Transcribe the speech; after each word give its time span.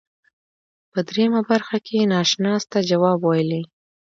په 0.91 0.99
دریمه 1.07 1.41
برخه 1.49 1.77
کې 1.85 2.09
ناشناس 2.13 2.61
ته 2.71 2.79
جواب 2.89 3.19
ویلی. 3.23 3.63